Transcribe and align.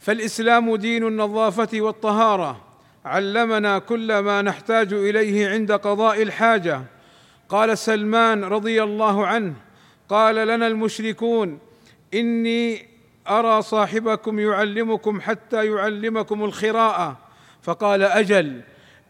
فالإسلام 0.00 0.76
دين 0.76 1.06
النظافة 1.06 1.68
والطهارة. 1.80 2.60
علمنا 3.04 3.78
كل 3.78 4.18
ما 4.18 4.42
نحتاج 4.42 4.92
إليه 4.92 5.48
عند 5.48 5.72
قضاء 5.72 6.22
الحاجة. 6.22 6.82
قال 7.48 7.78
سلمان 7.78 8.44
رضي 8.44 8.82
الله 8.82 9.26
عنه 9.26 9.54
قال 10.08 10.34
لنا 10.34 10.66
المشركون 10.66 11.58
إني 12.14 12.88
أرى 13.28 13.62
صاحبكم 13.62 14.38
يعلمكم 14.38 15.20
حتى 15.20 15.66
يعلمكم 15.66 16.44
الخراءة. 16.44 17.16
فقال 17.62 18.02
أجل 18.02 18.60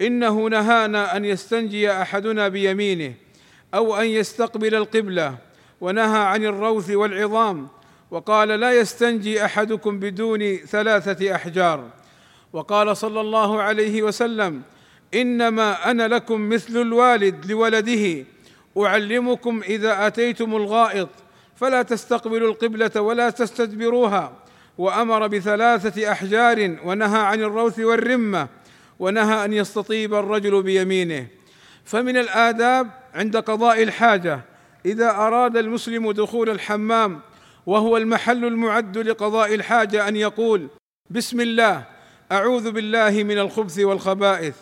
إنه 0.00 0.46
نهانا 0.48 1.16
أن 1.16 1.24
يستنجي 1.24 1.92
أحدنا 1.92 2.48
بيمينه 2.48 3.14
أو 3.74 3.96
أن 3.96 4.06
يستقبل 4.06 4.74
القبلة 4.74 5.38
ونهى 5.80 6.18
عن 6.18 6.44
الروث 6.44 6.90
والعظام. 6.90 7.68
وقال 8.10 8.48
لا 8.48 8.72
يستنجي 8.72 9.44
أحدكم 9.44 10.00
بدون 10.00 10.56
ثلاثة 10.56 11.34
أحجار. 11.34 11.88
وقال 12.52 12.96
صلى 12.96 13.20
الله 13.20 13.62
عليه 13.62 14.02
وسلم 14.02 14.62
إنما 15.14 15.90
أنا 15.90 16.08
لكم 16.08 16.48
مثل 16.48 16.80
الوالد 16.80 17.50
لولده 17.50 18.24
أعلمكم 18.78 19.62
إذا 19.62 20.06
أتيتم 20.06 20.56
الغائط 20.56 21.08
فلا 21.56 21.82
تستقبلوا 21.82 22.50
القبلة 22.50 23.00
ولا 23.00 23.30
تستدبروها. 23.30 24.32
وأمر 24.78 25.26
بثلاثة 25.26 26.12
أحجار 26.12 26.76
ونهى 26.84 27.20
عن 27.20 27.40
الروث 27.40 27.78
والرمة 27.78 28.48
ونهى 28.98 29.44
أن 29.44 29.52
يستطيب 29.52 30.14
الرجل 30.14 30.62
بيمينه. 30.62 31.26
فمن 31.84 32.16
الآداب 32.16 32.90
عند 33.14 33.36
قضاء 33.36 33.82
الحاجة 33.82 34.40
إذا 34.86 35.10
أراد 35.10 35.56
المسلم 35.56 36.12
دخول 36.12 36.50
الحمام 36.50 37.20
وهو 37.68 37.96
المحل 37.96 38.44
المعد 38.44 38.98
لقضاء 38.98 39.54
الحاجة 39.54 40.08
أن 40.08 40.16
يقول 40.16 40.68
بسم 41.10 41.40
الله 41.40 41.84
أعوذ 42.32 42.70
بالله 42.70 43.10
من 43.10 43.38
الخبث 43.38 43.78
والخبائث. 43.78 44.56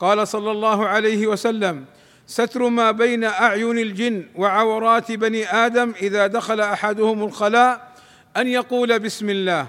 قال 0.00 0.28
صلى 0.28 0.50
الله 0.50 0.86
عليه 0.86 1.26
وسلم 1.26 1.84
ستر 2.26 2.68
ما 2.68 2.90
بين 2.90 3.24
أعين 3.24 3.78
الجن 3.78 4.26
وعورات 4.36 5.12
بني 5.12 5.46
آدم 5.46 5.92
إذا 6.02 6.26
دخل 6.26 6.60
أحدهم 6.60 7.24
الخلاء 7.24 7.92
أن 8.36 8.46
يقول 8.46 8.98
بسم 8.98 9.30
الله. 9.30 9.66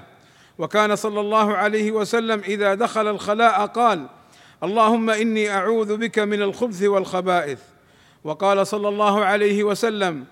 وكان 0.57 0.95
صلى 0.95 1.19
الله 1.19 1.57
عليه 1.57 1.91
وسلم 1.91 2.39
إذا 2.39 2.73
دخل 2.73 3.07
الخلاء 3.07 3.66
قال 3.66 4.05
اللهم 4.63 5.09
إني 5.09 5.49
أعوذ 5.49 5.97
بك 5.97 6.19
من 6.19 6.41
الخبث 6.41 6.83
والخبائث. 6.83 7.59
وقال 8.23 8.67
صلى 8.67 8.89
الله 8.89 9.25
عليه 9.25 9.63
وسلم 9.63 10.25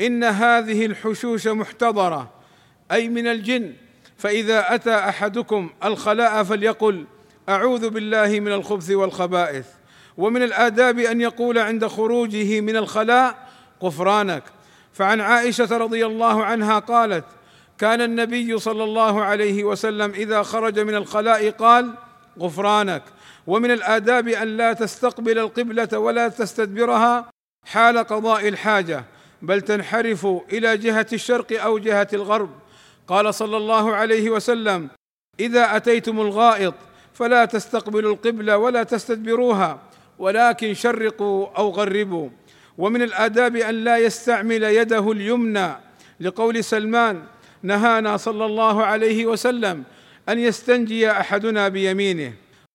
إن 0.00 0.24
هذه 0.24 0.86
الحشوش 0.86 1.46
محتضرة 1.46 2.30
أي 2.92 3.08
من 3.08 3.26
الجن 3.26 3.72
فإذا 4.16 4.74
أتى 4.74 4.94
أحدكم 4.94 5.70
الخلاء 5.84 6.42
فليقل 6.42 7.04
أعوذ 7.48 7.90
بالله 7.90 8.40
من 8.40 8.52
الخبث 8.52 8.90
والخبائث 8.90 9.66
ومن 10.18 10.42
الآداب 10.42 10.98
أن 10.98 11.20
يقول 11.20 11.58
عند 11.58 11.86
خروجه 11.86 12.60
من 12.60 12.76
الخلاء 12.76 13.48
غفرانك. 13.82 14.42
فعن 14.92 15.20
عائشة 15.20 15.76
رضي 15.76 16.06
الله 16.06 16.44
عنها 16.44 16.78
قالت 16.78 17.24
كان 17.78 18.00
النبي 18.00 18.58
صلى 18.58 18.84
الله 18.84 19.22
عليه 19.22 19.64
وسلم 19.64 20.10
إذا 20.10 20.42
خرج 20.42 20.78
من 20.78 20.94
الخلاء 20.94 21.50
قال 21.50 21.94
غفرانك. 22.38 23.02
ومن 23.46 23.70
الآداب 23.70 24.28
أن 24.28 24.56
لا 24.56 24.72
تستقبل 24.72 25.38
القبلة 25.38 25.98
ولا 25.98 26.28
تستدبرها 26.28 27.30
حال 27.66 27.98
قضاء 27.98 28.48
الحاجة. 28.48 29.04
بل 29.42 29.60
تنحرف 29.60 30.26
إلى 30.52 30.76
جهة 30.76 31.06
الشرق 31.12 31.62
أو 31.62 31.78
جهة 31.78 32.08
الغرب. 32.12 32.50
قال 33.06 33.34
صلى 33.34 33.56
الله 33.56 33.94
عليه 33.94 34.30
وسلم 34.30 34.88
إذا 35.40 35.76
أتيتم 35.76 36.20
الغائط 36.20 36.74
فلا 37.14 37.44
تستقبلوا 37.44 38.12
القبلة 38.12 38.58
ولا 38.58 38.82
تستدبروها 38.82 39.78
ولكن 40.18 40.74
شرقوا 40.74 41.46
أو 41.58 41.70
غربوا. 41.70 42.28
ومن 42.78 43.02
الآداب 43.02 43.56
أن 43.56 43.74
لا 43.74 43.98
يستعمل 43.98 44.62
يده 44.62 45.12
اليمنى 45.12 45.68
لقول 46.20 46.64
سلمان 46.64 47.22
نهانا 47.62 48.16
صلى 48.16 48.44
الله 48.44 48.84
عليه 48.84 49.26
وسلم 49.26 49.84
أن 50.28 50.38
يستنجي 50.38 51.10
أحدنا 51.10 51.68
بيمينه. 51.68 52.32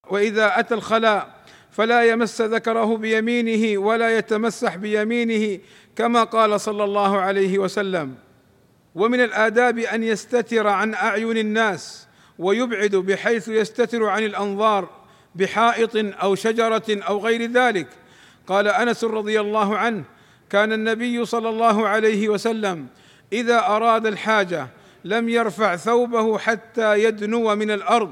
وإذا 0.09 0.59
أتى 0.59 0.73
الخلاء 0.73 1.36
فلا 1.71 2.03
يمس 2.03 2.41
ذكره 2.41 2.97
بيمينه 2.97 3.77
ولا 3.77 4.17
يتمسح 4.17 4.75
بيمينه 4.75 5.59
كما 5.95 6.23
قال 6.23 6.61
صلى 6.61 6.83
الله 6.83 7.17
عليه 7.17 7.59
وسلم. 7.59 8.15
ومن 8.95 9.21
الآداب 9.21 9.79
أن 9.79 10.03
يستتر 10.03 10.67
عن 10.67 10.93
أعين 10.93 11.37
الناس 11.37 12.07
ويبعد 12.39 12.95
بحيث 12.95 13.47
يستتر 13.47 14.05
عن 14.05 14.23
الأنظار 14.23 14.89
بحائط 15.35 15.91
أو 15.95 16.35
شجرة 16.35 16.83
أو 16.89 17.19
غير 17.19 17.51
ذلك. 17.51 17.87
قال 18.47 18.67
أنس 18.67 19.03
رضي 19.03 19.41
الله 19.41 19.77
عنه 19.77 20.03
كان 20.49 20.73
النبي 20.73 21.25
صلى 21.25 21.49
الله 21.49 21.87
عليه 21.87 22.29
وسلم 22.29 22.87
إذا 23.33 23.59
أراد 23.59 24.05
الحاجة 24.05 24.67
لم 25.03 25.29
يرفع 25.29 25.75
ثوبه 25.75 26.37
حتى 26.37 27.03
يدنو 27.03 27.55
من 27.55 27.71
الأرض. 27.71 28.11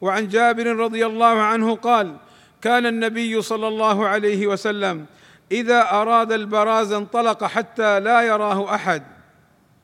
وعن 0.00 0.28
جابر 0.28 0.66
رضي 0.66 1.06
الله 1.06 1.42
عنه 1.42 1.76
قال 1.76 2.16
كان 2.64 2.86
النبي 2.86 3.42
صلى 3.42 3.68
الله 3.68 4.08
عليه 4.08 4.46
وسلم 4.46 5.06
إذا 5.52 5.90
أراد 5.90 6.32
البراز 6.32 6.92
انطلق 6.92 7.44
حتى 7.44 8.00
لا 8.00 8.22
يراه 8.22 8.74
أحد. 8.74 9.02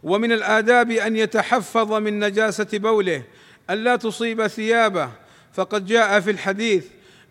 ومن 0.03 0.33
الآداب 0.33 0.91
أن 0.91 1.17
يتحفظ 1.17 1.93
من 1.93 2.21
نجاسة 2.21 2.79
بوله 2.79 3.23
الا 3.71 3.97
تصيب 3.97 4.47
ثيابه. 4.47 5.11
فقد 5.53 5.87
جاء 5.87 6.21
في 6.21 6.31
الحديث 6.31 6.87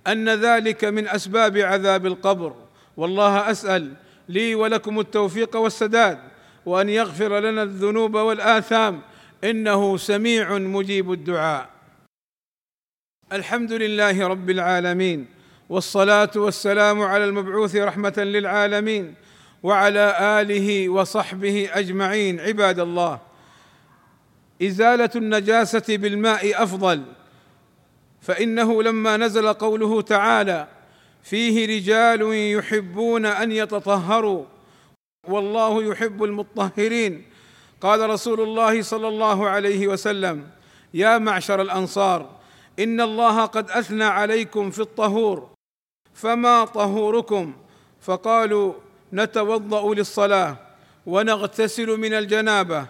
أن 0.08 0.30
ذلك 0.30 0.86
من 0.86 1.08
أسباب 1.08 1.58
عذاب 1.58 2.06
القبر. 2.06 2.56
والله 2.98 3.52
أسأل 3.52 3.94
لي 4.30 4.56
ولكم 4.56 5.00
التوفيق 5.00 5.56
والسداد 5.56 6.20
وأن 6.66 6.90
يغفر 6.90 7.40
لنا 7.40 7.64
الذنوب 7.64 8.16
والآثام. 8.16 9.02
إنه 9.44 9.98
سميع 9.98 10.58
مجيب 10.58 11.12
الدعاء. 11.12 11.70
الحمد 13.34 13.74
لله 13.74 14.28
رب 14.28 14.50
العالمين. 14.50 15.39
والصلاة 15.70 16.32
والسلام 16.36 17.02
على 17.02 17.26
المبعوث 17.26 17.76
رحمة 17.76 18.14
للعالمين 18.18 19.16
وعلى 19.64 20.16
آله 20.42 20.90
وصحبه 20.90 21.70
أجمعين 21.74 22.40
عباد 22.40 22.80
الله. 22.80 23.20
إزالة 24.62 25.10
النجاسة 25.16 25.98
بالماء 25.98 26.64
أفضل 26.64 27.04
فإنه 28.22 28.84
لما 28.84 29.18
نزل 29.18 29.54
قوله 29.54 30.02
تعالى 30.02 30.68
فيه 31.24 31.78
رجال 31.78 32.22
يحبون 32.58 33.26
أن 33.26 33.52
يتطهروا 33.52 34.46
والله 35.28 35.84
يحب 35.84 36.24
المطهرين 36.24 37.26
قال 37.82 38.10
رسول 38.10 38.42
الله 38.42 38.82
صلى 38.82 39.08
الله 39.08 39.50
عليه 39.50 39.88
وسلم 39.88 40.50
يا 40.94 41.18
معشر 41.18 41.62
الأنصار 41.62 42.30
إن 42.80 43.02
الله 43.02 43.46
قد 43.46 43.72
أثنى 43.72 44.04
عليكم 44.04 44.72
في 44.72 44.80
الطهور 44.80 45.50
فما 46.22 46.66
طهوركم 46.66 47.54
فقالوا 48.02 48.74
نتوضا 49.14 49.94
للصلاه 49.96 50.58
ونغتسل 51.06 51.88
من 51.88 52.14
الجنابه 52.14 52.86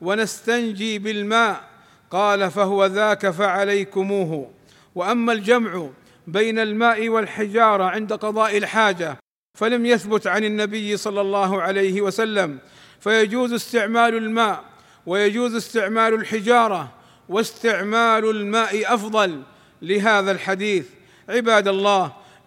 ونستنجي 0.00 0.98
بالماء 0.98 1.64
قال 2.10 2.50
فهو 2.50 2.86
ذاك 2.86 3.30
فعليكموه 3.30 4.50
واما 4.94 5.32
الجمع 5.32 5.88
بين 6.26 6.58
الماء 6.58 7.08
والحجاره 7.08 7.84
عند 7.84 8.12
قضاء 8.12 8.58
الحاجة 8.58 9.18
فلم 9.58 9.86
يثبت 9.86 10.26
عن 10.26 10.44
النبي 10.44 10.96
صلى 10.96 11.20
الله 11.20 11.62
عليه 11.62 12.00
وسلم 12.00 12.58
فيجوز 13.00 13.52
استعمال 13.52 14.16
الماء 14.16 14.64
ويجوز 15.06 15.54
استعمال 15.54 16.14
الحجاره 16.14 16.92
واستعمال 17.28 18.30
الماء 18.30 18.94
افضل 18.94 19.42
لهذا 19.82 20.32
الحديث 20.32 20.86
عباد 21.28 21.68
الله 21.68 22.21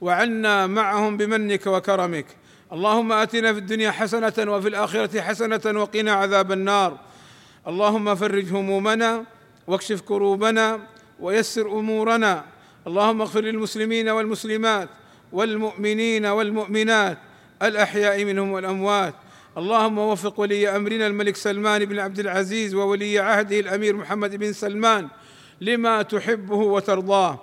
وعنا 0.00 0.66
معهم 0.66 1.16
بمنك 1.16 1.66
وكرمك. 1.66 2.26
اللهم 2.72 3.12
آتنا 3.12 3.52
في 3.52 3.58
الدنيا 3.58 3.90
حسنة 3.90 4.52
وفي 4.52 4.68
الآخرة 4.68 5.20
حسنة 5.20 5.80
وقنا 5.80 6.12
عذاب 6.12 6.52
النار. 6.52 6.98
اللهم 7.66 8.14
فرج 8.14 8.52
همومنا 8.52 9.24
واكشف 9.66 10.00
كروبنا 10.00 10.80
ويسر 11.20 11.78
أمورنا. 11.78 12.44
اللهم 12.86 13.20
اغفر 13.20 13.40
للمسلمين 13.40 14.08
والمسلمات 14.08 14.88
والمؤمنين 15.32 16.26
والمؤمنات 16.26 17.18
الأحياء 17.62 18.24
منهم 18.24 18.52
والأموات. 18.52 19.14
اللهم 19.58 19.98
وفق 19.98 20.40
ولي 20.40 20.76
أمرنا 20.76 21.06
الملك 21.06 21.36
سلمان 21.36 21.84
بن 21.84 21.98
عبد 21.98 22.18
العزيز 22.18 22.74
وولي 22.74 23.18
عهده 23.18 23.60
الأمير 23.60 23.96
محمد 23.96 24.36
بن 24.36 24.52
سلمان 24.52 25.08
لما 25.60 26.02
تحبه 26.02 26.56
وترضاه. 26.56 27.42